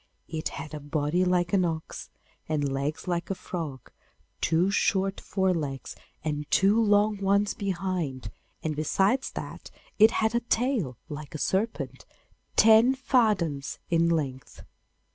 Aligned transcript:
It 0.27 0.49
had 0.57 0.73
a 0.73 0.79
body 0.79 1.23
like 1.23 1.53
an 1.53 1.63
ox, 1.63 2.09
and 2.49 2.67
legs 2.73 3.07
like 3.07 3.29
a 3.29 3.35
frog, 3.35 3.91
two 4.41 4.71
short 4.71 5.19
fore 5.21 5.53
legs, 5.53 5.95
and 6.23 6.49
two 6.49 6.81
long 6.83 7.17
ones 7.17 7.53
behind, 7.53 8.31
and 8.63 8.75
besides 8.75 9.29
that 9.33 9.69
it 9.99 10.09
had 10.09 10.33
a 10.33 10.39
tail 10.39 10.97
like 11.07 11.35
a 11.35 11.37
serpent, 11.37 12.07
ten 12.55 12.95
fathoms 12.95 13.77
in 13.91 14.09
length. 14.09 14.63